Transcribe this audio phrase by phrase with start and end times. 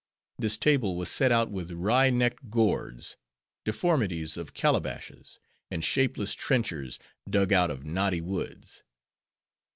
[0.39, 3.17] This table was set out with wry necked gourds;
[3.63, 5.37] deformities of calabashes;
[5.69, 6.97] and shapeless trenchers,
[7.29, 8.81] dug out of knotty woods.